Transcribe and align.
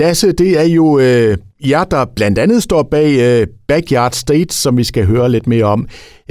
Lasse, 0.00 0.28
det 0.42 0.50
er 0.62 0.68
jo 0.78 0.86
øh, 1.06 1.32
jer, 1.70 1.84
der 1.94 2.02
blandt 2.16 2.38
andet 2.44 2.62
står 2.62 2.82
bag 2.94 3.10
øh, 3.26 3.42
Backyard 3.70 4.14
States, 4.24 4.54
som 4.64 4.72
vi 4.80 4.84
skal 4.84 5.04
høre 5.12 5.28
lidt 5.30 5.46
mere 5.46 5.66
om. 5.74 5.80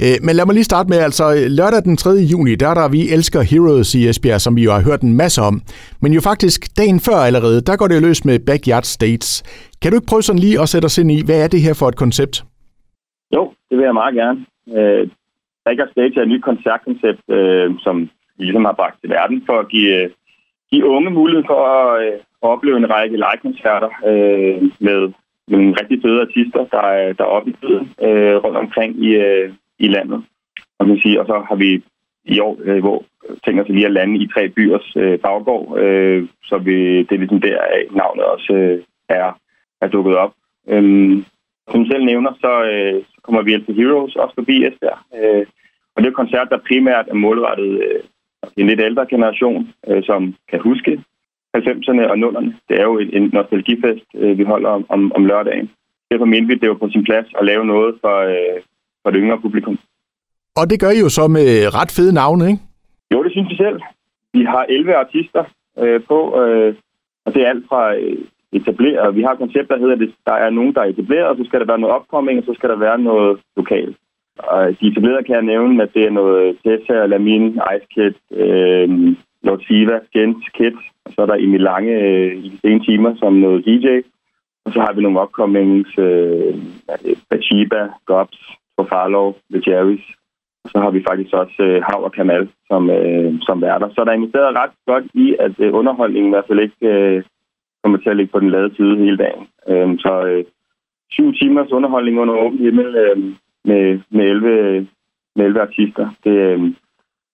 Øh, 0.04 0.16
men 0.26 0.32
lad 0.36 0.44
mig 0.46 0.54
lige 0.54 0.70
starte 0.72 0.88
med, 0.92 0.98
altså 1.08 1.24
lørdag 1.58 1.82
den 1.88 1.96
3. 1.96 2.10
juni, 2.32 2.54
der 2.62 2.68
er 2.68 2.76
der 2.80 2.94
Vi 2.96 3.00
Elsker 3.14 3.42
Heroes 3.50 3.90
i 3.98 4.00
Esbjerg, 4.08 4.40
som 4.40 4.56
vi 4.56 4.62
jo 4.68 4.72
har 4.76 4.82
hørt 4.88 5.02
en 5.08 5.16
masse 5.22 5.40
om. 5.50 5.54
Men 6.02 6.10
jo 6.16 6.20
faktisk 6.30 6.60
dagen 6.80 6.98
før 7.08 7.18
allerede, 7.28 7.58
der 7.68 7.76
går 7.76 7.88
det 7.88 8.02
løs 8.06 8.20
med 8.28 8.36
Backyard 8.48 8.86
States. 8.96 9.28
Kan 9.80 9.88
du 9.90 9.96
ikke 9.96 10.10
prøve 10.10 10.22
sådan 10.28 10.44
lige 10.46 10.60
at 10.62 10.68
sætte 10.72 10.86
os 10.86 10.98
ind 10.98 11.10
i, 11.16 11.18
hvad 11.26 11.38
er 11.44 11.48
det 11.54 11.60
her 11.66 11.74
for 11.80 11.88
et 11.88 12.00
koncept? 12.04 12.34
Jo, 13.34 13.42
det 13.68 13.74
vil 13.78 13.84
jeg 13.88 14.00
meget 14.02 14.14
gerne. 14.20 14.38
Øh, 14.76 15.02
Backyard 15.64 15.90
States 15.94 16.16
er 16.16 16.22
et 16.22 16.32
nyt 16.32 16.44
koncertkoncept, 16.50 17.24
øh, 17.38 17.66
som 17.84 17.94
vi 18.36 18.42
ligesom 18.44 18.64
har 18.68 18.76
bragt 18.80 18.96
til 19.00 19.10
verden 19.10 19.38
for 19.48 19.56
at 19.62 19.68
give, 19.74 19.90
øh, 19.98 20.10
give 20.70 20.84
unge 20.96 21.10
mulighed 21.10 21.44
for 21.52 21.60
at, 21.76 21.88
øh, 22.06 22.18
opleve 22.42 22.76
en 22.76 22.90
række 22.90 23.16
live-koncerter 23.16 23.90
øh, 24.06 24.62
med, 24.62 25.00
med 25.48 25.58
nogle 25.58 25.74
rigtig 25.80 26.02
fede 26.02 26.20
artister, 26.20 26.64
der 26.64 26.82
er, 26.82 27.12
der 27.12 27.24
er 27.24 27.28
oppe 27.28 27.50
i 27.50 27.56
tiden 27.60 27.94
øh, 28.02 28.36
rundt 28.36 28.56
omkring 28.56 29.04
i, 29.04 29.08
øh, 29.16 29.52
i 29.78 29.88
landet. 29.88 30.24
Og, 30.78 30.88
man 30.88 30.98
sige, 30.98 31.20
og 31.20 31.26
så 31.26 31.44
har 31.48 31.54
vi 31.54 31.82
i 32.24 32.40
år, 32.40 32.58
øh, 32.64 32.78
hvor 32.78 33.04
tænker 33.44 33.64
sig 33.64 33.74
lige 33.74 33.86
at 33.86 33.92
lande 33.92 34.18
i 34.18 34.28
tre 34.34 34.48
byers 34.48 34.92
øh, 34.96 35.18
baggård, 35.18 35.78
øh, 35.78 36.28
så 36.44 36.58
vi, 36.58 36.98
det 36.98 37.12
er 37.12 37.18
ligesom 37.18 37.40
der, 37.40 37.58
at 37.60 37.94
navnet 37.94 38.24
også 38.24 38.52
øh, 38.52 38.82
er, 39.08 39.38
er 39.80 39.88
dukket 39.88 40.16
op. 40.16 40.32
Øhm, 40.68 41.24
som 41.70 41.86
selv 41.86 42.04
nævner, 42.04 42.32
så, 42.40 42.64
øh, 42.72 43.02
så 43.14 43.20
kommer 43.22 43.42
vi 43.42 43.64
til 43.64 43.74
Heroes 43.74 44.16
også 44.16 44.34
forbi 44.34 44.66
Esbjerg. 44.66 44.98
Øh, 45.18 45.46
og 45.94 46.02
det 46.02 46.06
er 46.06 46.10
et 46.10 46.22
koncert, 46.22 46.48
der 46.50 46.66
primært 46.68 47.06
er 47.08 47.14
målrettet 47.14 47.82
øh, 47.82 48.00
en 48.56 48.66
lidt 48.66 48.80
ældre 48.80 49.06
generation, 49.06 49.68
øh, 49.88 50.02
som 50.04 50.34
kan 50.50 50.60
huske 50.60 51.04
90'erne 51.56 52.02
og 52.12 52.16
0'erne. 52.24 52.50
Det 52.68 52.80
er 52.80 52.84
jo 52.84 52.98
en 52.98 53.30
nostalgifest, 53.32 54.06
øh, 54.14 54.38
vi 54.38 54.44
holder 54.44 54.68
om, 54.68 54.86
om, 54.88 55.12
om 55.16 55.26
lørdagen. 55.26 55.70
Derfor 56.10 56.24
mente 56.24 56.48
vi, 56.48 56.54
det 56.54 56.68
var 56.68 56.74
på 56.74 56.88
sin 56.90 57.04
plads 57.04 57.26
at 57.38 57.44
lave 57.44 57.64
noget 57.66 57.94
for, 58.00 58.16
øh, 58.34 58.58
for 59.02 59.10
det 59.10 59.20
yngre 59.22 59.40
publikum. 59.40 59.78
Og 60.56 60.70
det 60.70 60.80
gør 60.80 60.90
I 60.90 61.00
jo 61.00 61.08
så 61.08 61.28
med 61.28 61.48
ret 61.78 61.92
fede 61.96 62.14
navne, 62.14 62.44
ikke? 62.50 62.62
Jo, 63.12 63.24
det 63.24 63.32
synes 63.32 63.50
vi 63.50 63.56
selv. 63.56 63.80
Vi 64.32 64.42
har 64.44 64.66
11 64.68 64.96
artister 64.96 65.44
øh, 65.78 66.00
på, 66.08 66.18
øh, 66.42 66.74
og 67.24 67.34
det 67.34 67.42
er 67.42 67.48
alt 67.48 67.64
fra 67.68 67.94
øh, 67.94 68.18
etableret. 68.52 69.16
Vi 69.16 69.22
har 69.22 69.32
et 69.32 69.38
koncept, 69.38 69.68
der 69.68 69.78
hedder, 69.78 69.94
at 69.94 70.14
der 70.26 70.32
er 70.32 70.50
nogen, 70.50 70.74
der 70.74 70.80
er 70.80 70.90
etableret, 70.92 71.26
og 71.26 71.36
så 71.36 71.44
skal 71.44 71.60
der 71.60 71.66
være 71.66 71.78
noget 71.78 71.96
opkomming, 71.96 72.38
og 72.38 72.44
så 72.44 72.54
skal 72.54 72.68
der 72.68 72.76
være 72.76 72.98
noget 72.98 73.40
lokalt. 73.56 73.96
Og 74.38 74.80
de 74.80 74.88
etablerede 74.88 75.24
kan 75.24 75.34
jeg 75.34 75.42
nævne, 75.42 75.82
at 75.82 75.94
det 75.94 76.04
er 76.06 76.10
noget 76.10 76.56
Tessa, 76.64 77.06
Lamin, 77.06 77.60
Ice 77.74 77.86
Kid, 77.94 78.14
øh, 78.30 79.16
Lord 79.44 79.60
Siva, 79.66 80.00
Skent, 80.06 80.76
og 81.04 81.12
så 81.12 81.22
er 81.22 81.26
der 81.26 81.34
Emil 81.34 81.60
Lange 81.60 81.94
øh, 82.00 82.36
i 82.44 82.48
de 82.48 82.58
sene 82.58 82.84
timer 82.84 83.14
som 83.16 83.32
noget 83.32 83.64
DJ. 83.66 83.86
Og 84.64 84.72
så 84.72 84.80
har 84.80 84.92
vi 84.92 85.02
nogle 85.02 85.20
upcomings, 85.22 85.98
øh, 85.98 86.54
Bachiba, 87.30 87.88
Gobs, 88.06 88.38
Trofalo, 88.76 89.32
The 89.50 89.60
Jerry's. 89.66 90.06
Og 90.64 90.70
så 90.70 90.78
har 90.80 90.90
vi 90.90 91.04
faktisk 91.08 91.34
også 91.34 91.62
øh, 91.62 91.82
Hav 91.88 92.04
og 92.04 92.12
Kamal 92.12 92.48
som, 92.70 92.90
øh, 92.90 93.34
som 93.40 93.62
værter. 93.62 93.88
Så 93.88 94.04
der 94.04 94.10
er 94.10 94.20
investeret 94.20 94.56
ret 94.56 94.70
godt 94.86 95.04
i, 95.14 95.36
at 95.38 95.54
øh, 95.58 95.74
underholdningen 95.74 96.30
i 96.30 96.34
hvert 96.34 96.48
fald 96.48 96.60
ikke 96.60 96.86
øh, 96.86 97.22
kommer 97.82 97.98
til 97.98 98.10
at 98.10 98.16
ligge 98.16 98.32
på 98.32 98.40
den 98.40 98.50
lade 98.50 98.76
side 98.76 98.96
hele 98.96 99.16
dagen. 99.16 99.46
Øh, 99.68 99.98
så 99.98 100.26
øh, 100.26 100.44
syv 101.10 101.32
timers 101.32 101.72
underholdning 101.72 102.18
under 102.18 102.34
åben 102.34 102.58
himmel 102.58 102.96
øhm, 102.96 103.28
øh, 103.28 103.34
med, 103.64 104.00
med, 104.10 104.24
11, 104.24 104.88
med 105.36 105.44
11 105.44 105.60
artister, 105.60 106.08
det, 106.24 106.30
øh, 106.30 106.60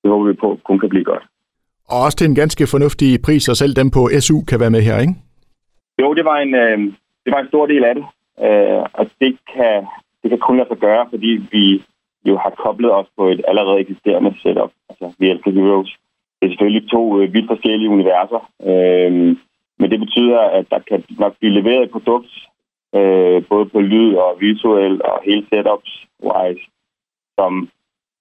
det 0.02 0.10
håber 0.10 0.26
vi 0.26 0.32
på 0.32 0.60
kun 0.64 0.78
kan 0.78 0.88
blive 0.88 1.04
godt. 1.04 1.24
Og 1.92 1.98
også 2.04 2.16
til 2.18 2.28
en 2.28 2.34
ganske 2.34 2.66
fornuftig 2.66 3.22
pris, 3.26 3.48
og 3.48 3.56
selv 3.56 3.74
dem 3.80 3.90
på 3.90 4.02
SU 4.20 4.38
kan 4.50 4.60
være 4.60 4.74
med 4.76 4.82
her, 4.82 5.00
ikke? 5.00 5.14
Jo, 6.02 6.14
det 6.14 6.24
var 6.24 6.36
en, 6.36 6.54
øh, 6.54 6.78
det 7.24 7.30
var 7.34 7.40
en 7.40 7.48
stor 7.48 7.66
del 7.66 7.84
af 7.84 7.94
det. 7.94 8.04
Øh, 8.46 8.82
og 8.98 9.04
det 9.20 9.32
kan, 9.54 9.86
det 10.22 10.30
kan 10.30 10.38
kun 10.38 10.56
lade 10.56 10.68
sig 10.68 10.78
gøre, 10.78 11.06
fordi 11.10 11.30
vi 11.52 11.82
jo 12.28 12.36
har 12.36 12.52
koblet 12.64 12.92
os 12.92 13.06
på 13.16 13.28
et 13.28 13.40
allerede 13.48 13.80
eksisterende 13.80 14.34
setup. 14.42 14.72
Altså, 14.88 15.06
vi 15.18 15.30
elsker 15.30 15.50
Heroes. 15.50 15.96
Det 16.38 16.46
er 16.46 16.50
selvfølgelig 16.50 16.90
to 16.90 17.20
øh, 17.20 17.34
vidt 17.34 17.46
forskellige 17.46 17.90
universer. 17.90 18.40
Øh, 18.70 19.12
men 19.78 19.90
det 19.90 20.00
betyder, 20.00 20.40
at 20.40 20.66
der 20.70 20.78
kan 20.88 21.04
nok 21.18 21.34
blive 21.38 21.54
leveret 21.58 21.82
et 21.82 21.90
produkt, 21.90 22.32
øh, 22.94 23.42
både 23.50 23.66
på 23.66 23.80
lyd 23.80 24.14
og 24.14 24.36
visuel 24.40 25.02
og 25.04 25.22
hele 25.24 25.46
setups-wise, 25.50 26.64
som 27.38 27.68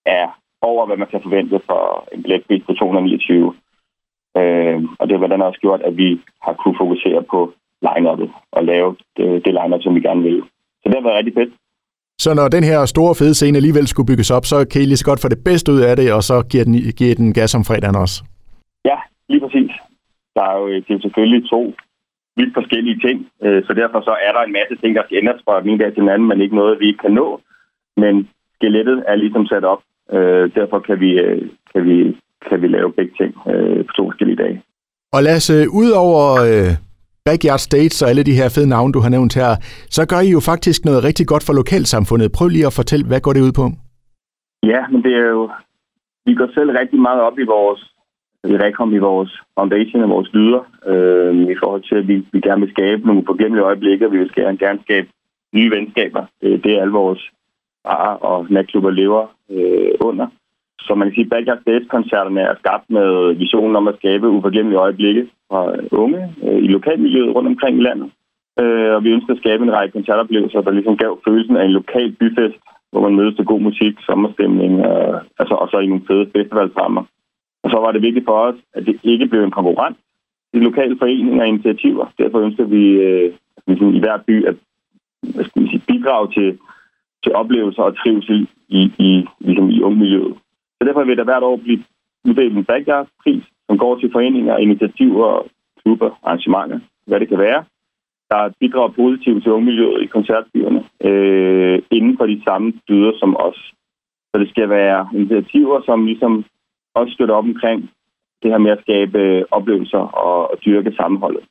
er 0.06 0.28
over, 0.62 0.86
hvad 0.86 0.98
man 0.98 1.08
kan 1.08 1.22
forvente 1.24 1.60
for 1.66 2.08
en 2.14 2.22
billetpris 2.24 2.64
på 2.66 2.74
229. 2.74 3.54
Øh, 4.38 4.78
og 5.00 5.04
det 5.04 5.14
har 5.14 5.20
blandt 5.20 5.34
andet 5.34 5.48
også 5.48 5.60
gjort, 5.60 5.82
at 5.82 5.98
vi 5.98 6.20
har 6.44 6.54
kunne 6.54 6.78
fokusere 6.78 7.24
på 7.32 7.54
line-up'et 7.86 8.30
og 8.52 8.64
lave 8.64 8.96
det, 9.18 9.46
det 9.46 9.54
line-up, 9.54 9.82
som 9.84 9.96
vi 9.96 10.02
gerne 10.02 10.24
vil. 10.24 10.42
Så 10.82 10.86
det 10.90 10.96
har 10.96 11.08
været 11.08 11.20
rigtig 11.20 11.34
fedt. 11.34 11.54
Så 12.20 12.34
når 12.34 12.48
den 12.48 12.64
her 12.64 12.86
store 12.86 13.16
fede 13.16 13.36
scene 13.36 13.58
alligevel 13.58 13.88
skulle 13.88 14.08
bygges 14.12 14.32
op, 14.32 14.46
så 14.46 14.58
kan 14.72 14.82
I 14.82 14.86
lige 14.86 15.02
så 15.02 15.10
godt 15.10 15.22
få 15.22 15.30
det 15.30 15.44
bedste 15.44 15.72
ud 15.72 15.82
af 15.90 15.96
det, 15.96 16.14
og 16.14 16.24
så 16.24 16.36
giver 16.52 16.64
den, 16.64 16.74
giver 17.00 17.16
den 17.16 17.34
gas 17.34 17.56
om 17.56 17.64
fredagen 17.64 17.96
også? 17.96 18.24
Ja, 18.86 18.98
lige 19.30 19.42
præcis. 19.46 19.72
Der 20.36 20.44
er 20.52 20.58
jo, 20.60 20.68
det 20.68 20.94
er 20.96 21.00
selvfølgelig 21.02 21.50
to 21.50 21.74
vidt 22.38 22.54
forskellige 22.54 23.00
ting, 23.06 23.18
øh, 23.44 23.64
så 23.68 23.72
derfor 23.74 24.00
så 24.02 24.14
er 24.28 24.32
der 24.34 24.42
en 24.44 24.58
masse 24.60 24.76
ting, 24.82 24.96
der 24.96 25.04
skal 25.06 25.18
ændres 25.18 25.42
fra 25.46 25.62
den 25.62 25.70
ene 25.70 25.84
dag 25.84 25.92
til 25.94 26.02
den 26.04 26.14
anden, 26.14 26.28
men 26.28 26.42
ikke 26.42 26.56
noget, 26.56 26.80
vi 26.80 26.88
ikke 26.88 27.04
kan 27.06 27.18
nå. 27.22 27.42
Men 27.98 28.30
skelettet 28.56 29.04
er 29.08 29.16
ligesom 29.16 29.46
sat 29.46 29.66
op, 29.74 29.82
Øh, 30.16 30.44
derfor 30.56 30.80
kan 30.80 31.00
vi, 31.00 31.20
øh, 31.20 31.42
kan, 31.74 31.82
vi, 31.90 32.18
kan 32.50 32.62
vi 32.62 32.68
lave 32.68 32.94
begge 32.98 33.14
ting 33.22 33.32
øh, 33.52 33.86
på 33.86 33.92
to 33.98 34.04
forskellige 34.06 34.42
dage. 34.44 34.62
Og 35.14 35.24
lad 35.24 35.36
os, 35.36 35.50
øh, 35.50 35.66
ud 35.82 35.90
over 36.06 36.22
øh, 36.48 36.72
Backyard 37.26 37.64
States 37.70 38.02
og 38.02 38.10
alle 38.10 38.24
de 38.24 38.40
her 38.40 38.50
fede 38.56 38.70
navne, 38.70 38.94
du 38.94 39.00
har 39.00 39.10
nævnt 39.10 39.34
her, 39.36 39.52
så 39.96 40.02
gør 40.12 40.22
I 40.28 40.30
jo 40.38 40.42
faktisk 40.52 40.86
noget 40.86 41.04
rigtig 41.04 41.28
godt 41.28 41.44
for 41.46 41.54
lokalsamfundet. 41.54 42.32
Prøv 42.38 42.48
lige 42.48 42.70
at 42.70 42.78
fortælle, 42.80 43.06
hvad 43.08 43.22
går 43.22 43.34
det 43.34 43.48
ud 43.48 43.54
på? 43.62 43.66
Ja, 44.64 44.82
men 44.92 45.04
det 45.04 45.14
er 45.24 45.30
jo... 45.38 45.50
Vi 46.26 46.34
går 46.36 46.50
selv 46.54 46.72
rigtig 46.72 47.00
meget 47.00 47.22
op 47.22 47.40
i 47.40 47.46
vores 47.46 47.82
vi 48.44 48.58
rekom 48.58 48.94
i 48.94 48.98
vores 48.98 49.32
foundation 49.60 50.04
og 50.04 50.10
vores 50.10 50.30
lyder, 50.34 50.64
øh, 50.92 51.36
i 51.54 51.56
forhold 51.62 51.84
til, 51.90 51.96
at 51.96 52.08
vi, 52.08 52.16
vi 52.34 52.40
gerne 52.42 52.62
vil 52.62 52.72
skabe 52.72 53.08
nogle 53.08 53.24
forglemmelige 53.26 53.66
øjeblikke, 53.66 54.06
og 54.06 54.12
vi 54.12 54.18
vil 54.18 54.32
gerne, 54.36 54.58
gerne 54.58 54.80
skabe 54.84 55.08
nye 55.54 55.72
venskaber. 55.76 56.24
Det, 56.42 56.64
det 56.64 56.72
er 56.74 56.82
alle 56.82 56.94
vores 56.94 57.22
barer 57.88 58.16
og 58.32 58.38
natklubber 58.50 58.92
lever 59.02 59.24
øh, 59.56 59.92
under. 60.00 60.28
Så 60.86 60.92
man 60.96 61.08
kan 61.08 61.16
sige, 61.16 61.28
at 61.28 61.34
Backyard 61.34 61.62
Stage-koncerterne 61.62 62.42
er 62.42 62.56
skabt 62.62 62.88
med 62.98 63.10
visionen 63.44 63.76
om 63.76 63.88
at 63.88 63.98
skabe 64.00 64.34
uforglemmelige 64.36 64.84
øjeblikke 64.86 65.24
fra 65.50 65.62
unge 66.04 66.22
øh, 66.46 66.60
i 66.66 66.68
lokalmiljøet 66.68 67.36
rundt 67.36 67.52
omkring 67.54 67.76
i 67.78 67.86
landet. 67.88 68.10
Øh, 68.62 68.92
og 68.96 69.04
vi 69.04 69.10
ønsker 69.16 69.34
at 69.34 69.42
skabe 69.44 69.64
en 69.64 69.76
række 69.78 69.94
koncertoplevelser, 69.98 70.62
der 70.62 70.72
ligesom 70.72 70.98
gav 70.98 71.12
følelsen 71.28 71.56
af 71.58 71.66
en 71.66 71.78
lokal 71.80 72.12
byfest, 72.20 72.60
hvor 72.92 73.02
man 73.06 73.16
mødes 73.16 73.36
til 73.36 73.46
god 73.46 73.62
musik, 73.70 73.94
sommerstemning, 74.10 74.74
øh, 74.90 75.18
altså, 75.40 75.54
og 75.62 75.68
så 75.72 75.78
i 75.80 75.88
nogle 75.92 76.08
fede 76.08 76.26
festivalsrammer. 76.36 77.04
Og 77.64 77.70
så 77.72 77.78
var 77.84 77.92
det 77.92 78.02
vigtigt 78.02 78.26
for 78.26 78.38
os, 78.48 78.60
at 78.74 78.86
det 78.86 79.00
ikke 79.04 79.28
blev 79.28 79.44
en 79.44 79.58
konkurrent 79.58 79.98
til 80.54 80.62
lokale 80.62 80.98
foreninger 81.02 81.42
og 81.42 81.48
initiativer. 81.48 82.06
Derfor 82.20 82.40
ønsker 82.40 82.66
vi 82.66 82.84
øh, 83.08 83.34
ligesom 83.68 83.96
i 83.96 84.00
hver 84.00 84.18
by 84.28 84.46
at 84.46 84.56
hvad 85.34 85.46
skal 85.46 85.62
man 85.62 85.70
sige, 85.70 85.88
bidrage 85.88 86.28
til 86.38 86.58
til 87.28 87.36
oplevelser 87.36 87.84
og 87.84 87.98
trivsel 87.98 88.48
i, 88.68 88.82
i, 89.08 89.26
ligesom 89.40 89.70
i 89.70 89.82
ungmiljøet. 89.82 90.36
Så 90.78 90.82
derfor 90.88 91.04
vil 91.04 91.18
der 91.18 91.24
hvert 91.24 91.44
år 91.44 91.58
blive 91.58 91.84
uddelt 92.28 92.58
en 92.58 92.66
backyard-pris, 92.66 93.44
som 93.68 93.78
går 93.78 94.00
til 94.00 94.12
foreninger, 94.12 94.58
initiativer, 94.58 95.44
klubber, 95.82 96.10
arrangementer, 96.24 96.80
hvad 97.08 97.20
det 97.20 97.28
kan 97.30 97.40
være, 97.40 97.64
der 98.32 98.54
bidrager 98.60 98.98
positivt 99.02 99.44
til 99.44 99.52
ungmiljøet 99.52 100.04
i 100.04 100.06
koncertbyerne 100.06 100.84
øh, 101.04 101.82
inden 101.92 102.18
for 102.18 102.26
de 102.26 102.42
samme 102.48 102.74
dyder 102.90 103.12
som 103.20 103.38
os. 103.40 103.60
Så 104.30 104.36
det 104.42 104.50
skal 104.50 104.70
være 104.70 105.10
initiativer, 105.14 105.82
som 105.86 106.06
ligesom 106.06 106.46
også 106.96 107.14
støtter 107.14 107.36
op 107.36 107.44
omkring 107.44 107.90
det 108.44 108.52
her 108.52 108.58
med 108.58 108.72
at 108.72 108.82
skabe 108.82 109.20
øh, 109.20 109.44
oplevelser 109.52 110.04
og, 110.26 110.52
og 110.52 110.58
dyrke 110.66 110.92
sammenholdet. 111.00 111.44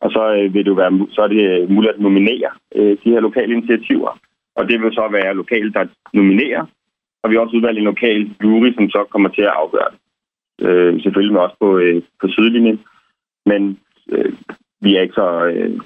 Og 0.00 0.10
så 0.10 0.22
øh, 0.34 0.54
vil 0.54 0.64
det 0.64 0.70
jo 0.70 0.80
være, 0.82 1.06
så 1.10 1.20
er 1.22 1.28
det 1.28 1.70
muligt 1.70 1.92
at 1.92 2.00
nominere 2.00 2.50
øh, 2.74 2.96
de 3.04 3.10
her 3.10 3.20
lokale 3.20 3.52
initiativer 3.52 4.18
og 4.58 4.68
det 4.68 4.76
vil 4.80 4.92
så 4.92 5.08
være 5.12 5.34
lokalt, 5.34 5.74
der 5.74 5.84
nominerer. 6.12 6.64
Og 7.22 7.30
vi 7.30 7.34
har 7.34 7.42
også 7.42 7.56
udvalgt 7.56 7.78
en 7.78 7.90
lokal 7.92 8.30
jury, 8.42 8.72
som 8.74 8.90
så 8.90 9.04
kommer 9.12 9.28
til 9.28 9.42
at 9.42 9.56
afgøre 9.62 9.90
det. 9.92 9.98
Øh, 10.66 11.02
selvfølgelig 11.02 11.32
med 11.32 11.40
også 11.40 11.56
på, 11.60 11.78
øh, 11.78 12.02
på 12.20 12.28
sidelinjen. 12.28 12.80
Men 13.46 13.78
øh, 14.12 14.32
vi 14.80 14.96
er 14.96 15.02
ikke 15.02 15.20
så, 15.22 15.28
øh, 15.44 15.80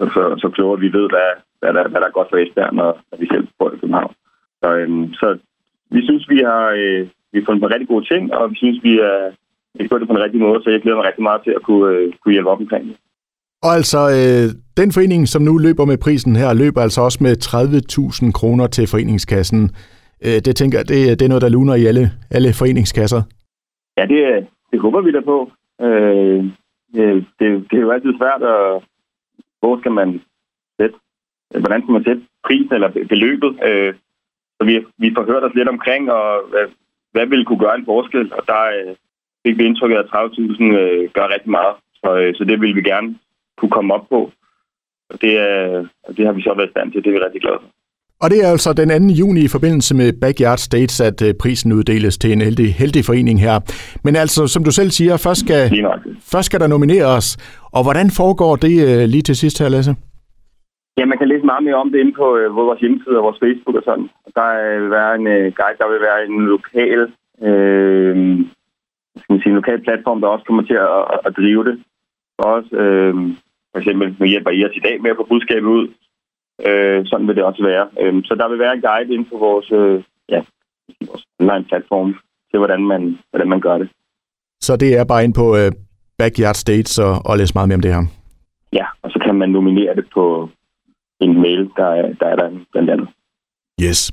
så, 0.00 0.22
så 0.42 0.48
kloge, 0.54 0.72
at 0.76 0.80
vi 0.80 0.92
ved, 0.92 1.06
hvad, 1.14 1.30
hvad, 1.60 1.72
der, 1.74 1.88
hvad 1.88 2.00
der 2.00 2.06
er 2.06 2.18
godt 2.18 2.30
for 2.30 2.36
Esbjerg, 2.36 2.74
når, 2.74 2.90
når 3.10 3.18
vi 3.18 3.26
selv 3.26 3.46
bor 3.58 3.70
i 3.70 3.78
København. 3.80 4.14
Så, 4.62 4.68
øh, 4.78 4.90
så 5.20 5.38
vi 5.90 6.00
synes, 6.04 6.28
vi 6.28 6.38
har, 6.38 6.64
øh, 6.82 7.08
vi 7.32 7.38
har 7.38 7.46
fundet 7.46 7.62
på 7.62 7.68
rigtig 7.68 7.88
gode 7.88 8.06
ting, 8.12 8.34
og 8.34 8.50
vi 8.50 8.56
synes, 8.56 8.78
vi 8.82 8.98
er 8.98 9.32
vi 9.74 9.88
gjort 9.88 10.00
det 10.00 10.08
på 10.08 10.14
en 10.14 10.22
rigtig 10.22 10.40
måde, 10.40 10.62
så 10.62 10.70
jeg 10.70 10.82
glæder 10.82 10.96
mig 10.96 11.06
rigtig 11.06 11.22
meget 11.22 11.40
til 11.44 11.50
at 11.50 11.62
kunne, 11.62 11.96
øh, 11.96 12.12
kunne 12.20 12.32
hjælpe 12.32 12.50
op 12.50 12.60
omkring 12.60 12.84
det. 12.88 12.96
Og 13.66 13.72
altså, 13.78 14.00
øh, 14.18 14.46
den 14.80 14.92
forening, 14.92 15.28
som 15.28 15.42
nu 15.42 15.58
løber 15.58 15.84
med 15.84 15.98
prisen 15.98 16.36
her, 16.36 16.54
løber 16.62 16.80
altså 16.80 17.00
også 17.00 17.18
med 17.26 17.34
30.000 17.36 18.32
kroner 18.38 18.66
til 18.66 18.86
foreningskassen. 18.86 19.62
Øh, 20.26 20.38
det 20.46 20.56
tænker 20.56 20.78
jeg, 20.78 20.88
det, 20.88 21.18
det 21.18 21.24
er 21.24 21.32
noget, 21.32 21.46
der 21.46 21.56
luner 21.56 21.74
i 21.74 21.84
alle, 21.90 22.04
alle 22.36 22.50
foreningskasser. 22.60 23.22
Ja, 23.98 24.04
det, 24.12 24.46
det 24.70 24.80
håber 24.80 25.00
vi 25.00 25.12
da 25.12 25.20
på. 25.20 25.50
Øh, 25.80 26.40
det, 27.38 27.44
det 27.68 27.76
er 27.78 27.86
jo 27.86 27.90
altid 27.90 28.12
svært 28.20 28.42
at 28.42 28.82
hvor 29.60 29.78
skal 29.80 29.92
man 29.92 30.20
sætte, 30.80 30.96
hvordan 31.62 31.82
skal 31.82 31.92
man 31.92 32.04
sætte 32.04 32.22
prisen 32.46 32.74
eller 32.74 32.90
beløbet. 33.12 33.52
Øh, 33.68 33.94
så 34.56 34.62
vi, 34.68 34.74
vi 34.98 35.14
får 35.16 35.24
hørt 35.30 35.44
os 35.44 35.54
lidt 35.54 35.68
omkring, 35.68 36.12
og 36.12 36.26
hvad, 36.50 36.66
hvad 37.12 37.26
ville 37.26 37.44
kunne 37.44 37.64
gøre 37.64 37.78
en 37.78 37.90
forskel, 37.92 38.32
og 38.32 38.42
der 38.46 38.62
øh, 38.76 38.94
fik 39.46 39.58
vi 39.58 39.64
indtrykket, 39.64 39.98
at 39.98 40.10
30.000 40.14 40.64
øh, 40.64 41.10
gør 41.16 41.32
rigtig 41.34 41.50
meget. 41.50 41.74
Så, 42.00 42.08
øh, 42.20 42.34
så 42.34 42.44
det 42.44 42.60
vil 42.60 42.76
vi 42.76 42.82
gerne 42.82 43.18
kunne 43.58 43.70
komme 43.76 43.94
op 43.94 44.06
på. 44.08 44.20
Og 45.10 45.16
det, 45.22 45.32
øh, 45.48 45.78
det 46.16 46.26
har 46.26 46.32
vi 46.32 46.42
så 46.42 46.54
været 46.56 46.68
i 46.68 46.74
stand 46.74 46.92
til, 46.92 47.02
det 47.02 47.08
er 47.10 47.16
vi 47.18 47.24
rigtig 47.26 47.40
glade 47.40 47.58
for. 47.62 47.68
Og 48.22 48.30
det 48.30 48.38
er 48.44 48.48
altså 48.54 48.70
den 48.72 48.88
2. 49.08 49.14
juni 49.20 49.40
i 49.44 49.54
forbindelse 49.56 49.92
med 50.00 50.08
Backyard 50.22 50.60
States, 50.68 50.96
at 51.08 51.18
øh, 51.26 51.34
prisen 51.42 51.72
uddeles 51.78 52.18
til 52.18 52.32
en 52.32 52.40
heldig, 52.40 52.74
heldig 52.82 53.02
forening 53.04 53.38
her. 53.46 53.56
Men 54.04 54.16
altså, 54.16 54.46
som 54.46 54.64
du 54.64 54.72
selv 54.80 54.90
siger, 54.98 55.16
først 55.26 55.40
skal, 55.46 55.60
først 56.32 56.46
skal 56.46 56.60
der 56.60 56.68
nomineres. 56.74 57.26
Og 57.76 57.82
hvordan 57.86 58.08
foregår 58.20 58.52
det 58.56 58.74
øh, 58.88 59.02
lige 59.12 59.26
til 59.28 59.36
sidst 59.36 59.56
her, 59.60 59.68
Lasse? 59.68 59.92
Ja, 60.98 61.04
man 61.04 61.18
kan 61.18 61.28
læse 61.28 61.50
meget 61.50 61.64
mere 61.64 61.80
om 61.82 61.90
det 61.90 61.98
inde 62.00 62.14
på 62.20 62.26
øh, 62.36 62.56
vores 62.56 62.80
hjemmeside 62.80 63.18
og 63.18 63.24
vores 63.28 63.42
Facebook 63.44 63.76
og 63.80 63.84
sådan. 63.84 64.08
Der 64.38 64.48
vil 64.80 64.90
være 64.98 65.12
en 65.20 65.26
guide, 65.58 65.80
der 65.82 65.88
vil 65.92 66.00
være 66.08 66.20
en 66.28 66.36
lokal, 66.54 67.00
øh, 67.48 68.14
skal 69.18 69.32
man 69.32 69.40
sige, 69.40 69.52
en 69.52 69.60
lokal 69.62 69.80
platform, 69.86 70.20
der 70.20 70.28
også 70.28 70.46
kommer 70.46 70.62
til 70.62 70.78
at, 70.86 71.02
at 71.26 71.36
drive 71.38 71.64
det. 71.68 71.76
For 72.38 72.46
os, 72.56 72.68
øh, 72.82 73.14
for 73.74 73.78
eksempel 73.80 74.16
med 74.20 74.28
hjælp 74.28 74.46
af 74.46 74.54
IRS 74.54 74.76
i 74.76 74.84
dag 74.88 75.02
med 75.02 75.10
at 75.10 75.16
få 75.16 75.26
budskabet 75.32 75.68
ud. 75.78 75.84
Øh, 76.68 77.06
sådan 77.06 77.26
vil 77.26 77.36
det 77.36 77.44
også 77.44 77.62
være. 77.70 77.86
Øh, 78.02 78.14
så 78.24 78.34
der 78.34 78.48
vil 78.48 78.58
være 78.58 78.74
en 78.74 78.84
guide 78.86 79.14
inde 79.14 79.28
på 79.32 79.36
vores, 79.46 79.68
øh, 79.72 80.02
ja, 80.28 80.40
vores 81.08 81.24
online-platform 81.40 82.10
til, 82.50 82.58
hvordan 82.58 82.82
man, 82.92 83.18
hvordan 83.30 83.48
man 83.48 83.60
gør 83.60 83.78
det. 83.78 83.88
Så 84.60 84.76
det 84.76 84.90
er 84.98 85.04
bare 85.04 85.24
ind 85.24 85.34
på 85.34 85.46
øh, 85.56 85.72
Backyard 86.18 86.54
States 86.54 86.98
og, 86.98 87.14
og 87.28 87.38
læse 87.38 87.54
meget 87.54 87.68
mere 87.68 87.80
om 87.80 87.84
det 87.86 87.94
her? 87.94 88.04
Ja, 88.72 88.86
og 89.02 89.10
så 89.10 89.18
kan 89.24 89.34
man 89.34 89.48
nominere 89.48 89.94
det 89.94 90.06
på 90.14 90.48
en 91.20 91.40
mail, 91.40 91.70
der 91.76 91.86
er 91.86 92.12
der, 92.20 92.26
er 92.26 92.36
der 92.36 92.48
blandt 92.72 92.90
andet. 92.90 93.08
Yes. 93.82 94.12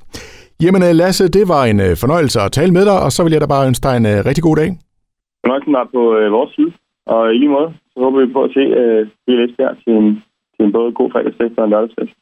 Jamen 0.63 0.83
øh, 0.83 0.93
Lasse, 1.01 1.27
det 1.37 1.47
var 1.47 1.63
en 1.65 1.79
øh, 1.79 1.93
fornøjelse 2.01 2.39
at 2.41 2.51
tale 2.51 2.71
med 2.77 2.85
dig, 2.85 2.97
og 3.05 3.11
så 3.11 3.23
vil 3.23 3.31
jeg 3.31 3.41
da 3.41 3.45
bare 3.55 3.67
ønske 3.67 3.83
dig 3.87 3.97
en 3.97 4.05
uh, 4.05 4.17
rigtig 4.29 4.43
god 4.43 4.55
dag. 4.61 4.69
Fornøjelsen 5.43 5.73
var 5.73 5.87
på 5.95 6.01
vores 6.37 6.51
side, 6.55 6.71
og 7.05 7.35
i 7.35 7.37
lige 7.37 7.49
måde, 7.57 7.69
så 7.93 7.99
håber 8.03 8.25
vi 8.25 8.33
på 8.33 8.43
at 8.43 8.53
se 8.53 8.59
øh, 8.59 9.01
uh, 9.01 9.07
hele 9.27 9.43
Esbjerg 9.45 9.77
til 9.83 9.93
en, 9.93 10.23
til 10.55 10.65
en 10.65 10.71
både 10.71 10.91
god 10.91 11.11
fredagsfest 11.11 11.57
og 11.57 11.63
en 11.63 11.69
lørdagsfest. 11.69 12.15